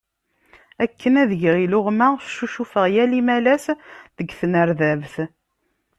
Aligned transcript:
Akken 0.83 1.13
ad 1.21 1.31
geɣ 1.41 1.55
iluɣma, 1.63 2.07
ccucufeɣ 2.29 2.85
yal 2.93 3.11
imalas 3.19 3.65
deg 4.17 4.29
tnerdabt. 4.39 5.15